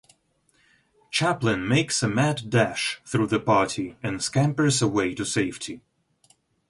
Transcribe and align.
Chaplin 1.11 1.67
makes 1.67 2.01
a 2.01 2.07
mad 2.07 2.49
dash 2.49 2.99
through 3.05 3.27
the 3.27 3.39
party 3.39 3.97
and 4.01 4.19
scampers 4.19 4.81
away 4.81 5.13
to 5.13 5.23
safety. 5.25 5.81